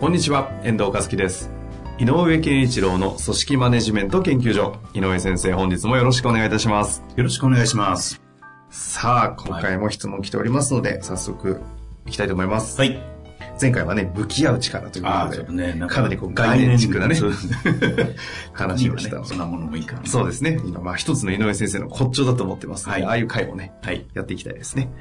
[0.00, 1.50] こんにちは、遠藤和樹です。
[1.98, 4.76] 井上健一郎の組織マネジメント研究所。
[4.94, 7.02] 井上先生、本日もよろしくお願いいたします。
[7.16, 8.22] よろしくお願いします。
[8.70, 11.60] さあ、今回も質問来ておりますので、早速、
[12.06, 12.78] いきたいと思います。
[12.78, 13.02] はい。
[13.60, 15.74] 前回はね、向き合う力ということで、ね。
[15.74, 17.16] なんかなりこう概念チックなね、
[18.54, 20.02] 話をしたのねそんなものもいいから。
[20.06, 20.60] そうですね。
[20.64, 24.06] 今、まあ一つの井上先生の骨頂だと思ってますので、はいああいう回をね、はい。
[24.14, 24.92] やっていきたいですね。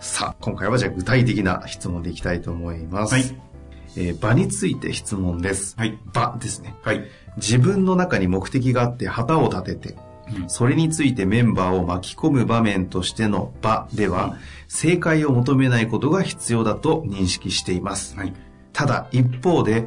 [0.00, 3.12] さあ、今回はじゃあ具体的な質問でいきたいと思います。
[3.12, 3.51] はい。
[3.96, 5.74] えー場について質問です。
[5.78, 5.98] はい。
[6.12, 6.74] 場ですね。
[6.82, 7.04] はい。
[7.36, 10.02] 自分の中に目的があって旗を立てて、うん
[10.48, 14.36] それについてメンバーを巻き込む場面としての場では、
[14.68, 18.16] 正解を求めないことが必要だと認識しています。
[18.16, 18.32] はい。
[18.72, 19.86] ただ一方で、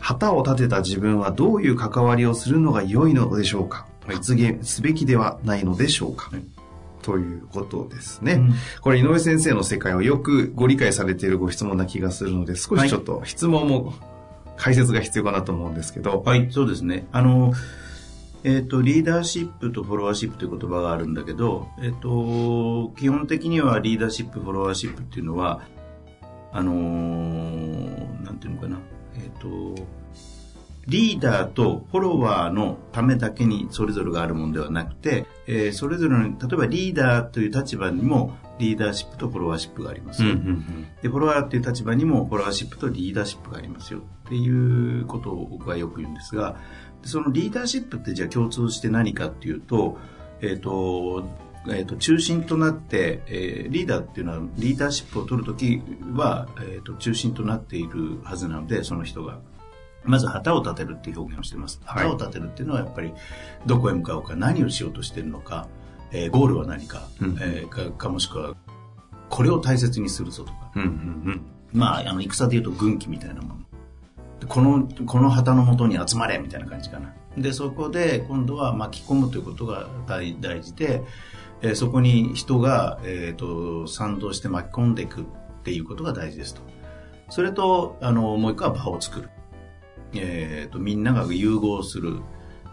[0.00, 6.44] 旗を立てた自分はどういう関わりをするのが良いのでしょうか、はい発言すべきではないのでしょうか、はい
[7.04, 8.32] ということですね。
[8.34, 13.94] うんこれ井上先生の世界をよくご理解されているご質問な気がするので、少しちょっと質問も
[14.56, 16.48] 解説が必要かなと思うんですけど、はい。
[16.50, 17.06] そうですね。
[17.12, 17.52] あの、
[18.42, 25.62] えっ、と、リーダーシップとフォロワーシップという言葉があるんだけど、えっ、と、基本的にはリーダーシップ、フォロワーシップっていうのは、
[26.52, 28.78] あのーなんていうのかな。
[29.16, 29.74] えっ、と、
[30.86, 40.34] リーダーとフォロワーのためだけにそれぞれがあるものではなくて、えーそれぞれの、例えばリーダーという立場にもリーダーシップとフォロワーシップがありますよ。
[41.02, 44.00] で、フォロワーっていう立場にもフォロワーシップとリーダーシップがありますよ。
[44.26, 46.56] っていうことを僕はよく言うんですが、
[47.02, 49.98] でそのリーダーシップってじゃあ共通して何かっていうと、
[50.40, 51.24] えっ、と、
[51.66, 59.38] えーと中心となって、えーリーダーっていうのはリーダーシップを取るときは、えーと中心となっているはずなのでその人が
[60.04, 63.12] まず旗を立てるっていう表現をしています、はい旗を立てるっていうのはやっぱり
[63.66, 65.68] どこへ向かうか何をしようとしているのか、
[66.12, 68.54] えーゴールは何か,、うんえーかかもしくは
[69.30, 73.54] これを大切にするぞとかうんうんまあ、あの、戦で言うと軍旗みたいなもの。
[74.40, 77.12] でこの、この旗のもとに集まれみたいな感じかな。
[77.36, 81.02] で、そこで今度は巻き込むということが大大事で、
[81.62, 85.24] えーそこに人が、えっ、と、賛同して巻き込んでいくっ
[85.64, 86.62] ていうことが大事ですと。
[87.30, 89.30] それと、あの、もう一個は場を作る。
[90.16, 92.20] えっ、と、みんなが融合する。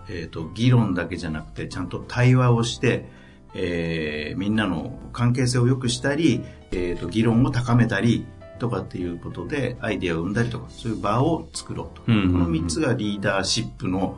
[0.09, 3.09] えっ、と、議論だけじゃなくて、ちゃんと対話をして、
[3.53, 6.41] えーみんなの関係性を良くしたり、
[6.71, 8.25] えー、と議論を高めたり
[8.59, 14.17] とかっていうことでアイデアを生んだりとかそういう場を作ろうと、うんうんうんこの3つがリーダーシップの、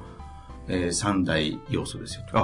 [0.67, 2.37] え3大要素ですよと。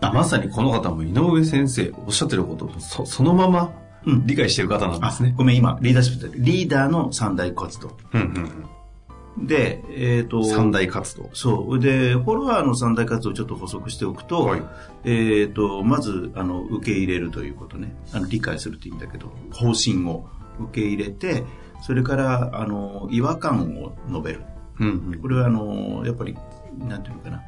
[0.00, 3.72] あ、まさにこの方も井上先生おっしゃってることとそそのまま
[4.06, 5.34] うん理解している方なんであすね。
[5.36, 8.66] ごめん今リーダーシップってリーダーの三大活動うんうん
[9.38, 11.30] で、えっとうん三大活動。
[11.32, 11.78] そう。
[11.78, 14.62] でフォロワーの三大活動をちょっと補足しておくと,、はい。
[15.04, 17.94] えっとまずあの受け入れるということね。
[18.12, 21.44] あの理解するっていいんだけど方針を受け入れて
[21.82, 24.42] それからあの違和感を述べる。
[24.80, 25.20] うんうん。
[25.20, 26.36] これはあのやっぱり
[26.78, 27.42] なんていうのかな。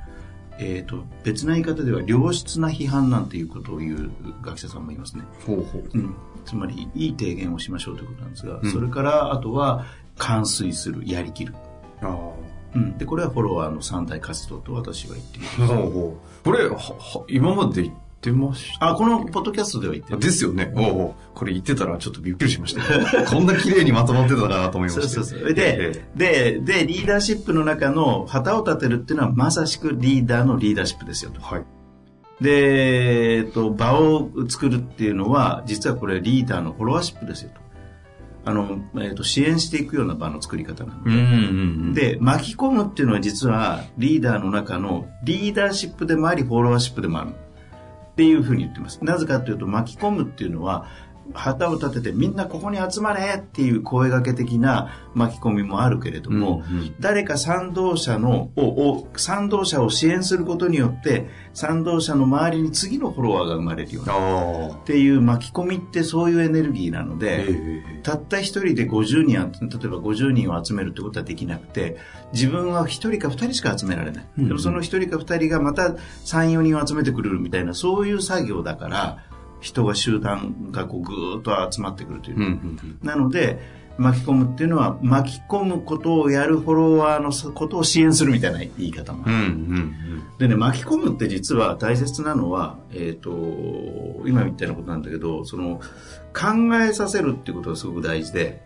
[0.61, 4.11] えー、と別な言い方では良質な批判なんていうことを言う
[4.43, 5.89] 学者さんもいますね、ほうほう。
[5.95, 8.73] うん、つまりいい提言をしましょうということなんですが、うん。
[8.73, 11.59] それからあとは完遂するやりきる、あ
[12.75, 15.67] うん、でこれはフォロワーの三大活動と私は言っていますあ。
[15.69, 16.45] ほうほう。
[16.45, 18.91] これ、はは今まで言ってました？
[18.91, 20.73] あこのポッドキャストでは言ってるですよね。
[20.77, 22.83] おうおうこれ言ってたらちょっとびっくりしました。
[23.25, 25.03] こんな綺麗にまとまってたかなと思いました。
[25.09, 25.55] そうそうそう。
[25.55, 31.41] で、で、で、リーダーシップの中の旗を立てるっていうのはまさしくリーダーのリーダーシップですよと。
[31.41, 31.65] はい。
[32.41, 37.61] で、えっと、場を作るっていうのは、実はこれリーダーのフォロワーシップですよと。
[38.49, 41.11] あの、えっと、支援していくような場の作り方なので。
[41.11, 41.27] うんうんう
[41.91, 47.31] ん。、で、巻き込むっていうのは実はリーダーの中のリーダーシップでもあり、フォロワーシップでもある。
[47.31, 49.05] っていうふうに言ってます。
[49.05, 50.87] なぜかというと、巻き込むっていうのは、
[51.35, 64.85] 旗を立ててみんなここに集まれっていう声掛け的な巻き込みもあるけれども、うんうん誰か賛同者のをを賛同者を支援することによって賛同者の周りに次のフォロワーが生まれるようなっ。
[64.85, 71.99] ていう巻き込みってそういうエネルギーなので、えたった一人で50人あ、例えば50人を集めるってことはできなくて、
[72.33, 74.25] 自分は一人か二人しか集められない。
[74.39, 75.83] うんでもその一人か二人がまた
[76.25, 79.19] 3、4人を集めてくれるみたいな、そういう作業だから、
[79.61, 82.37] 人が集団がこうぐーっと集まってくるという。
[82.37, 89.95] うんうんなので、巻き込むっていうのは巻き込むことをやるフォロワーのことを支援するみたいな言い方もある、うんうん
[90.39, 95.81] でね巻き込むって実は大切なのは、えっと今みたいなことなんだけどその
[96.33, 98.63] 考えさせるっていうことがすごく大事で、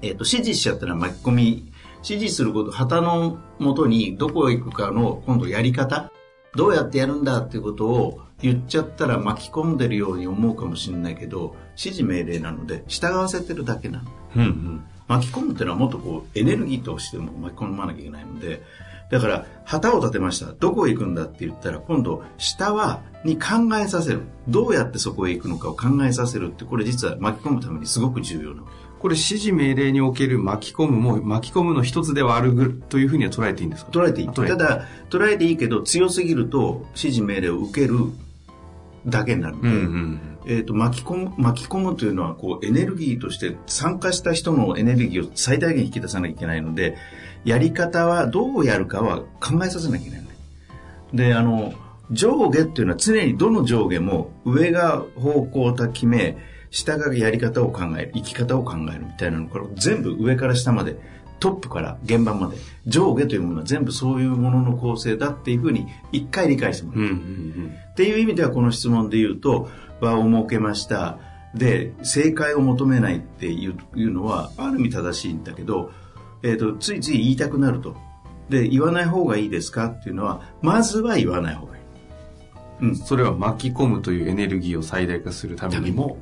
[0.00, 6.10] えっと指示しちゃったら巻き込み指示すること旗のもとにどこへ行くかの今度やり方
[6.58, 14.10] どうやってやるんだっていうことを言っちゃったら巻き込んでるように思うかもしれないけど指示命令なので従わせてるだけなの。
[14.34, 14.84] うんうん。
[15.06, 18.60] 巻き込むっていうのはもっとこうエネルギーとしても巻き込まなきゃいけないので
[19.10, 20.52] だから旗を立てました。
[20.52, 24.22] どこへ行くんだって言ったら今度下はに考えさせる。
[24.48, 28.64] どうやってそこへ行くのかを考えさせるってこれ実は巻き込むためにすごく重要な
[28.98, 33.92] これ指示命令における巻き込むも巻き込むの一つではあるぐというふうには捉えていいんですか？
[33.92, 34.28] 捉えていい。
[34.28, 37.98] ただ捉えていいけど強すぎると指示命令を受ける
[39.06, 39.56] だけになる。
[39.56, 40.20] ので、うんうん。
[40.46, 46.96] えー、と巻き込む巻き込むというのはこうエネルギーとして参加した人のエネルギーを最大限引き出さなきゃいけないので
[47.44, 50.28] やり方はどうやるかは考えさせなきゃいけない
[51.12, 51.74] であの
[52.10, 56.38] 上下っていうのは常にどの上下も上が方向を決め
[56.70, 60.98] 下がやり方を考える生き方を考えるみたいなのから全部上から下まで
[61.40, 62.56] トップから現場まで
[62.86, 67.02] 上下というものは全部そういうものの構成だっていうふうに一回理解してもらう。
[67.02, 69.68] うんうんっていう意味ではこの質問で言うと
[70.00, 71.18] 場を設けました。
[71.52, 75.90] で正解を求めないっていうのはある意味正しいんだけど、
[76.44, 77.96] えー、とついつい言いたくなると。
[78.48, 81.82] で言わない方がいいですかっていうのはまずは言わない方がいい、
[82.82, 86.16] うん、それは巻き込むというエネルギーを最大化するためにも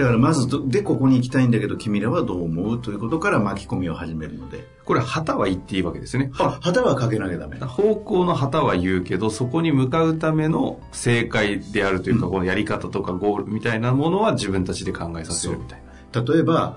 [0.00, 4.66] だからまずどでここに行きたいんだけど君らはどう思うということから巻き込みを始めるので。
[4.84, 6.32] これ旗は言っていいわけですよね。
[6.38, 15.82] あ旗はかけなきゃダメ方向の旗は言うけどそこに向かうための正解であるというか、このやり方とかゴールみたいなものは自分たちで考えさせるみたい
[16.12, 16.22] な。
[16.22, 16.76] 例えば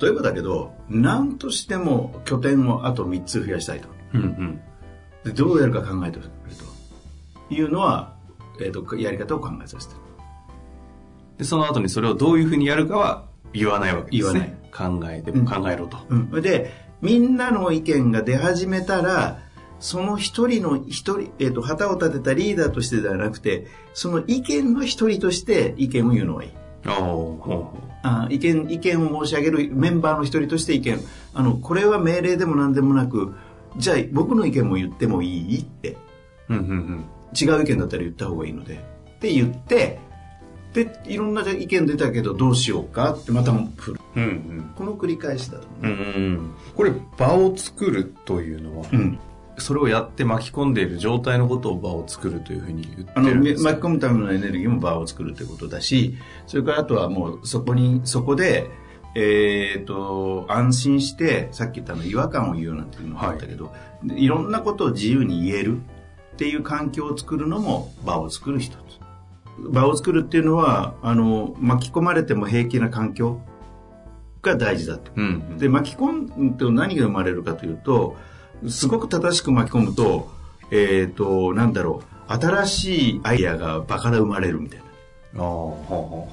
[0.00, 3.88] 例えばだけど何としても拠点をあと3つ増やしたいと。
[4.14, 4.60] うんうん。
[5.24, 6.68] でどうやるか考えてくれと。
[7.50, 8.14] いうのは、
[8.60, 10.00] えー、とやり方を考えさせてる
[11.38, 14.58] でその後にそれをどういうふうにやるかは言わないわけですね。
[14.72, 15.46] 考えてうん。
[15.46, 19.40] 考えろと、うん、でみんなの意見が出始めたら
[19.80, 26.50] その一人の一人、えー、と旗を立てたリーダーとしてではなくてその意見の一人として意見を言うのがいい。
[26.84, 30.98] ああ意見意見を申し上げるメンバーの一人として意見
[31.34, 33.34] あのこれは命令でも何でもなく
[33.76, 35.96] じゃあ僕の意見も言ってもいいって。
[36.48, 37.04] ううんうんうん。
[37.38, 38.74] 違う意見だったら言った方がいいので。
[38.74, 40.00] って言って
[40.72, 43.12] でいろんな意見出たけどどうしようか？
[43.14, 44.00] ってまた振る。
[44.16, 44.72] うんうん。
[44.76, 45.86] この繰り返しだと思う。
[45.86, 45.94] うんう
[46.40, 49.18] んこれ場を作るというのは、うん。
[49.58, 53.70] それをやって巻き込んでいる状態のことを場を作るというふうに言あのってるんですか？
[53.70, 56.16] 巻き込むためのエネルギーも場を作るということだし
[56.46, 58.70] それからあとはもうそこにそこで
[59.14, 63.74] えー、と安心してさっき言ったの違和感を言うなんていうのがあったけど、
[64.14, 68.76] い、ろんなことを自由に言えるっていう環境を作るのも場を作る一つ
[69.58, 73.40] 場を作るっていうのはあの巻き込まれても平気な環境
[74.42, 75.10] が大事だと。
[75.16, 78.16] うんで巻き込むと何が生まれるかというと
[78.68, 80.30] すごく正しく巻き込むと
[80.70, 84.84] えっ、となんだろう新しいアイデアがバカで生まれるみたいな。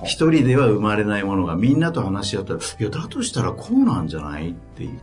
[0.06, 5.00] 一人では生まれないものがみんなと話し合ったらいやだとしたらこうなんじゃないっていう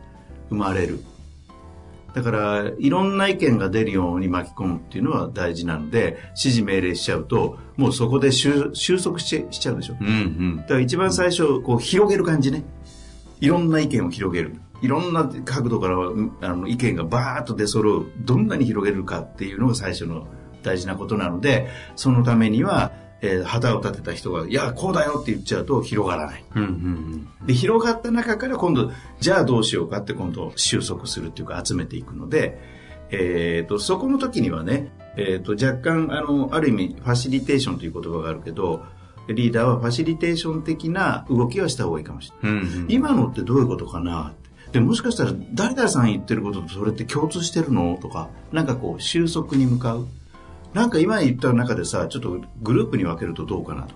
[0.49, 0.99] 生まれる
[2.13, 9.95] だからいろんな意見が出るように巻き込むっていうのは大事なので指示命令しちゃうともうそこで収収束ししちゃうでしょ。
[9.99, 10.57] うんうん。
[10.57, 12.63] だから一番最初こう広げる感じね。
[13.41, 14.55] いろんな意見を広げる。
[14.81, 15.97] いろんな角度から
[16.41, 20.27] あの意見がバーッと出揃うどんなに広げるかっていうのが最初の
[20.61, 22.91] 大事なことなのでそのためには、
[23.25, 26.43] えー旗を立てた人が「いやこうだよ」って言っちゃうと広がらない。
[26.55, 32.59] うんうんで広がった中から今度じゃあどうしようかって今度収束するっていうか集めていくので、
[33.09, 38.83] えー、とそこの時にはね、えー、と若干あのある意味ファシリテーションという言葉があるけど
[39.29, 42.61] リーダーはファシリテーション的な動きはした方がいいかもしれない。
[42.61, 42.85] うんうん。
[42.89, 44.31] 今のってどういうことかな？
[44.31, 44.49] って。
[44.73, 47.97] でもしかしたら誰々さん言ってることとそれって共通してるの？
[48.01, 50.07] とかなんかこう収束に向かう
[50.73, 53.95] なんか今言った中でさちょっとグループに分けるとどうかなと。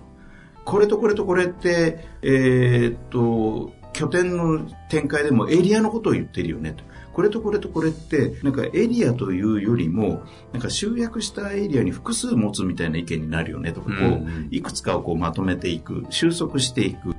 [0.64, 6.84] これとこれとこれってえーっと拠点の展開でもエリアのことを言ってるよねと。
[7.12, 14.48] これとこれとこれってなんかエリアというよりもなんか集約したエリアに複数持つみたいな意見になるよねとかこう、うん。
[14.52, 17.16] いくつかをこうまとめていく収束していくっ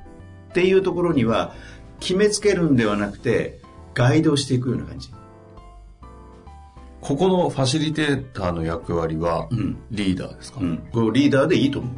[0.54, 1.54] ていうところには
[1.98, 3.60] 決めつけるんではなくて
[3.92, 5.10] ガイドしていくような感じ、
[7.00, 11.92] ここのファシリテーターの役割はうんリーダーですか、うん、こうリーダーでいいと思う？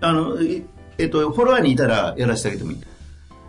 [0.00, 0.64] あのい
[0.98, 2.78] えっとフォロワーにいたらやらせてあげてもいい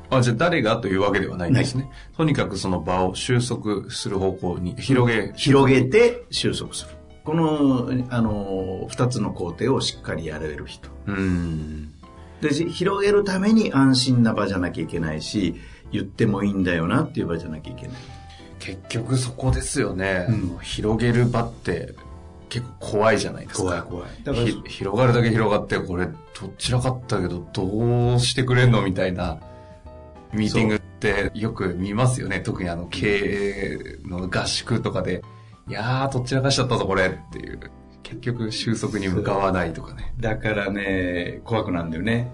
[0.10, 1.90] あ、じゃあ誰がというわけではないんですね。
[2.16, 6.92] とにかくその場を収束する方向に広げ、広げて収束する。
[7.26, 10.90] この、あの、二つの工程をしっかりやれる人。
[11.08, 11.94] うん。
[12.40, 15.56] で、じ広げるために安心な場じゃなきゃいけないし、
[15.92, 17.96] 言ってもいいんだよなっていう場じゃなきゃいけない。
[18.68, 20.26] 結局そこですよね。
[20.28, 21.94] うん広げる場って
[22.50, 23.64] 結構怖いじゃないですか。
[23.64, 26.14] 怖い怖いだからひ広がるだけ広がって、これ、ど
[26.58, 29.38] ちらかったけど、どうしてくれんのみたいな、
[30.34, 32.42] ミーティングってよく見ますよね。
[32.42, 35.24] 特にあの、経営の合宿とかで、
[35.70, 37.60] いやー、どちらかしちゃったぞ、これっていう。
[38.04, 40.14] 結局、収束に向かわないとかね。
[40.20, 42.30] だからね、怖くなんだよね。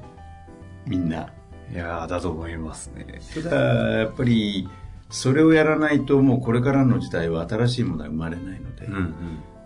[0.88, 1.30] みんな。
[1.72, 3.22] いやー、だと思いますね。
[3.44, 3.58] ただ、
[4.00, 4.70] やっぱり、
[5.14, 8.88] それをやらないと、もうこれからの時代は新しいものは生まれないので。
[8.88, 8.96] うん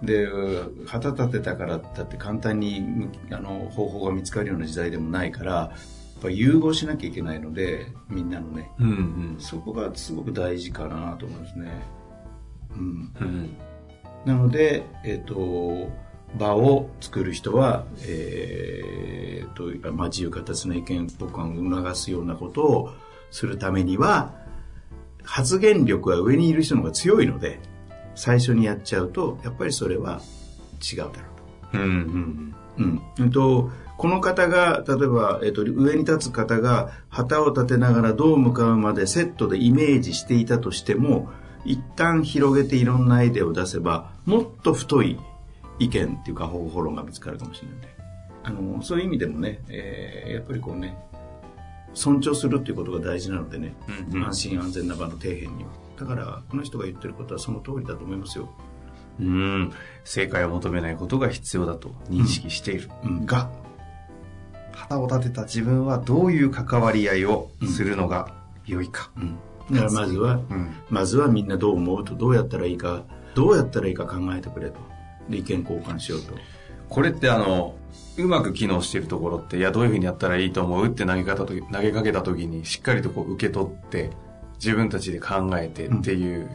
[0.01, 0.05] うん。
[0.05, 0.27] で、
[0.85, 5.71] 旗立てたからだって簡単にあの方法が見つかるような時代でもないから、や
[6.19, 8.69] っぱ融合しなきゃいけないので、みんなのね。
[8.77, 9.35] うんうん。
[9.39, 11.71] そこがすごく大事かなと思いますね。
[12.71, 13.13] うん。
[13.21, 13.57] うん。
[14.25, 15.89] なので、えっ、と、
[16.37, 22.89] 場を作る人は、えー、と、まあ、自由形の意見、僕は促すようなことを
[23.31, 24.46] するためには、
[25.27, 27.59] 発言力は上にいる人の方が強いので、
[28.15, 30.21] 最初にやっちゃうと、やっぱりそれは
[30.81, 31.13] 違うだろう
[31.73, 31.77] と。
[31.77, 32.55] うんうん。
[32.77, 33.01] うん。
[33.19, 41.29] うんと、この方が、例えば、えっと、上に立つ方が旗を立てながらどう向かうまでセットでイメージしていたとしても、
[41.65, 45.19] 一旦広げていろんなアイデアを出せば、もっと太い
[45.79, 47.87] 意見っていうか方法論が見つかるかもしれないので。
[48.43, 50.97] あの、そういう意味でもね、えーやっぱりこうね、
[51.93, 53.75] 尊重するっていうことが大事なのでね、
[54.11, 55.69] うんうん安心安全な場の底辺には。
[55.99, 58.49] だから、この人が言ってることはその通りだと思いますよ。
[59.19, 59.73] うん。
[60.03, 62.89] 正解を求めないことが必要だと認識している。
[63.03, 63.49] うん、が、
[64.73, 68.31] 旗を立てた自分はどういう関わり合いをするのが
[68.65, 69.09] 良いか。
[69.17, 69.37] うん。
[69.71, 70.75] だからまずは、うん。
[70.89, 73.03] まずはみんなどう思うと、どうやったらいいか、
[73.33, 74.77] どうやったらいいか考えてくれと。
[75.29, 76.35] で、意見交換しようと。
[76.89, 77.75] これってあの、
[78.17, 84.09] うまく機能しているところって、いや、どういうふうにやったらいいと思うって投げ方と投げかけた時に、しっかりとこう受け取って、
[84.55, 86.49] 自分たちで考えてっていう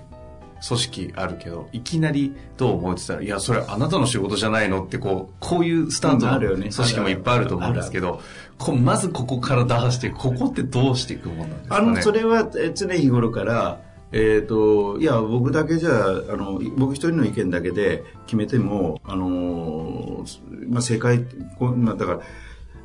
[0.67, 6.73] 組織あるけど、いきなりどう思うって言ったら、いや、それあなたの仕事じゃないのってこう、こういうスタンドの組うんあるよね。
[6.73, 8.21] 織もいっぱいあると思うんですけど、
[8.59, 11.89] こうまずここから打破して、ここってどうしていくもんなんですかね？
[11.91, 13.81] あの、それはえ常日頃から、
[14.13, 20.25] えっ、と、いや、僕だけじゃ、あの、僕一人の意見だけで決めても、あの、
[20.69, 21.25] まあ、正解、
[21.59, 22.21] まあ、だから、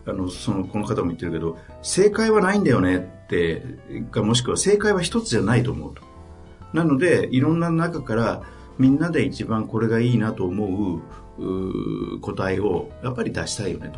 [0.07, 3.61] あの、その、この方も言ってるけど、正解はないんだよねって、
[4.11, 6.01] かもしくは正解は一つじゃないと思うと。
[6.73, 8.43] なので、いろんな中から、
[8.77, 11.01] みんなで一番これがいいなと思う
[11.39, 13.91] う答えを、やっぱり出したいよね、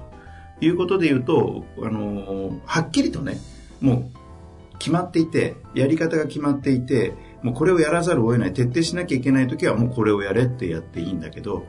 [0.60, 3.38] ということで言うと、あの、はっきりとね、
[3.82, 4.19] もう、
[4.80, 11.66] 決まっていて、やり方が決まっていて、もうこれをやらざるを得ない、徹底しなきゃいけない時はもうこれをやれってやっていいんだけど、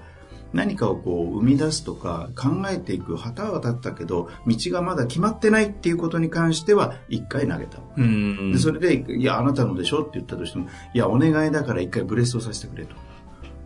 [0.53, 7.79] 何かをこう生み出すとか考えていく旗は立ったけど、道がまだ決まってないっていうことに関しては一回投げた。
[7.97, 12.95] うんで、それで、いや、あなたのでしょって言ったとしても、いや、お願いだから一回ブレストさせてくれと。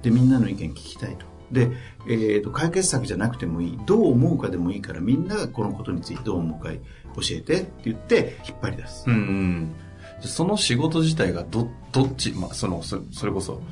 [0.03, 1.34] で、みんなの意見聞きたいと。
[1.51, 1.71] で、
[2.09, 3.79] えっ、と、解決策じゃなくてもいい。
[3.87, 6.79] どう思うかでもいいから、みんながこのことについてどう思うか教
[7.33, 9.05] えてって言って、引っ張り出す。
[9.07, 9.75] うん。
[10.21, 13.63] その仕事自体がど、どっち、まあ、その、それこそ、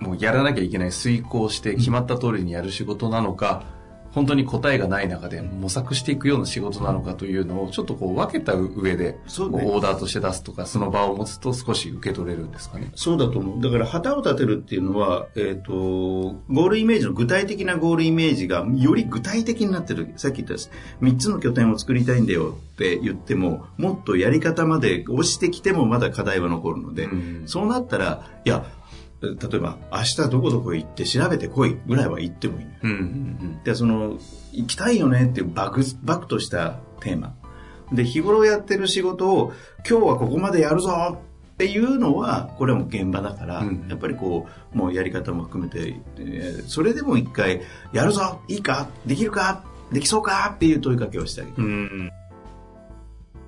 [0.00, 3.64] もうやらなきゃいけない遂行して決まった通りにやる仕事なのか、
[4.12, 12.90] 本当に答えがない中で模索していくような仕事なのかというのをちょっとこう分けた上で、オーダーとして出すとか、その場を持つと少し受け取れるんですかね。
[12.94, 13.62] そうだと思う。
[13.62, 20.12] だから、旗を立てるっていうのは、えっ、と、ゴールイメージの具体的なゴールイメージがより具体的になってる。
[20.16, 20.70] さっき言ったです。
[21.02, 28.64] 3つの拠点を作りたいんだよって言っても、もっとやり方まで押してきてもまだ課題は残るので、うんそうなったら、いや、
[29.20, 32.78] 例えば、明日どこどこ行って調べてこいぐらいは言ってもいいのよ。
[32.82, 34.18] うんうんで、その、
[34.52, 37.34] 行きたいよねっていうバク、バクとしたテーマ。
[37.92, 39.52] で、日頃やってる仕事を、
[39.88, 41.18] 今日はここまでやるぞ
[41.52, 52.12] っていうのは、これはもう現場だから、うんやっぱりこう、もうやり方も含めて、えーそれでも一回、やるぞいいかできるかできそうかっていう問いかけをしてあげる。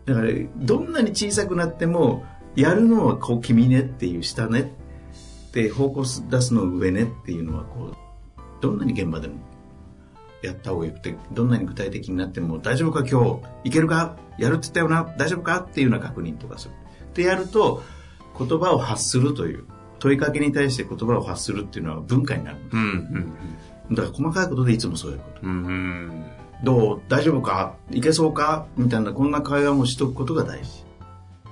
[0.07, 2.25] だから、どんなに小さくなっても、
[2.57, 4.73] やるのはこう、君ねっていう下ね
[5.51, 7.97] って方向出すの上ねっていうのはこう、
[8.61, 9.35] どんなに現場でも
[10.43, 14.17] やった方がよくて、どんなに具体的になっても、大丈夫か今日いけるか？
[14.39, 15.13] やるって言ったよな？
[15.19, 15.59] 大丈夫か？
[15.59, 16.75] っていうような確認とかする。
[17.05, 17.83] ってやると、
[18.39, 19.65] 言葉を発するという、
[19.99, 22.59] 問いかけに対して言葉を発するっていうのは文化になる。
[22.73, 23.33] うんうん
[23.91, 25.41] だから細かいことでいつもそういうこと。
[25.43, 25.51] うん。
[25.51, 26.25] うん。
[26.63, 27.01] どう？
[27.09, 27.75] 大丈夫か？
[27.91, 28.69] いけそうか？
[28.77, 30.80] みたいな、こんな会話もしとくことが大事。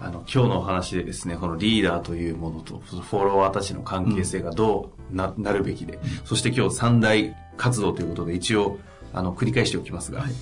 [0.01, 8.79] あの、今日のお話でですね、このリーダーというものと、フォロワーたちの関係性がどうな,、なるべきで、そして今日三大活動ということで一応、
[9.13, 10.33] あの、繰り返しておきますが、はい、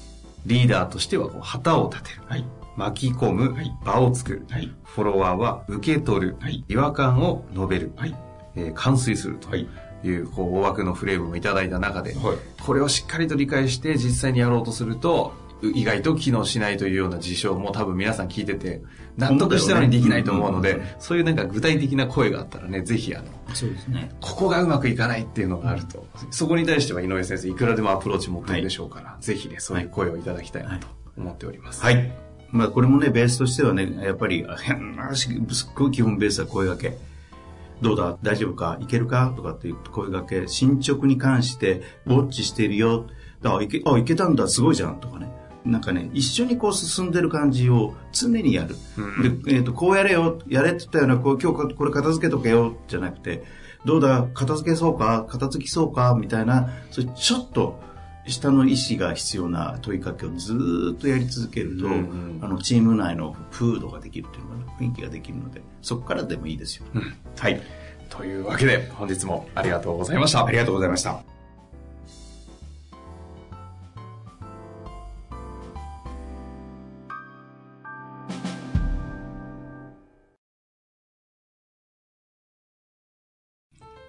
[0.44, 2.22] リーダーとしてはこう旗を立てる。
[2.26, 2.44] はい、
[2.76, 8.14] 巻き込む、はい、場を作る、はい、フォロワーは受け取る、はい、違和感を述べる、はい。
[8.56, 9.66] えー、完遂するとい
[10.04, 15.32] う、こう大枠のフレームをいただいた中で、はい、これをしっかりと理解して実際にやろうとすると、
[15.62, 18.82] 意外と機能しないというような事象も多分皆さん聞いてて、
[19.16, 24.11] 納得したのにできないと思うので、ねそういうなんか具体的な声があったらね、ぜひあの、そうですね。
[24.20, 31.82] ここがうまくいかないっていうのがあると、そこに対しては井上先生いくらでもアプローチ持ってるでしょうから、はい、ぜひね、そういう声をいただきたいなと思っております。
[31.82, 32.12] はい。
[32.50, 35.35] まあこれもね、ベースとしてはね、やっぱり、変な、すっ
[35.75, 36.96] ごい基本ベースは声掛け。
[37.82, 38.16] どうだ？
[38.23, 38.78] 大丈夫か？
[38.80, 39.32] いけるか？
[39.37, 43.06] とかっていう声掛け、進捗に関してウォッチしているよ。
[43.42, 45.30] あ、いけ、あ、いけたんだ、すごいじゃんとかね。
[45.66, 48.76] なんかね、一緒にこう進んでる感じを常にやる。
[48.96, 53.44] うん、で、えっ、ー、と、こうやれよ、やれって言ったような、こう、今日これ片付けとけよ、じゃなくて、
[53.85, 57.80] どうだ、片付けそうか、片付きそうか、みたいな、それちょっと、
[58.26, 67.61] 下の意思が必要な問いかけをずっとやり続けると、うんうん、あのチーム内の風土ができるというのかな雰囲気ができるのでそこからでもいいですよ、うん、はい。
[68.08, 70.44] というわけで本日もありがとうございました。
[70.44, 71.36] ありがとうございました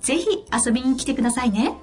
[0.00, 1.74] ぜひ遊びに来てくださいね。